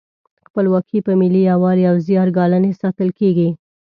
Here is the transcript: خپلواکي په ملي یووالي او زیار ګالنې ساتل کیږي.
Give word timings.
خپلواکي 0.47 0.99
په 1.05 1.11
ملي 1.21 1.41
یووالي 1.49 1.83
او 1.91 1.95
زیار 2.07 2.27
ګالنې 2.37 2.71
ساتل 2.81 3.09
کیږي. 3.19 3.49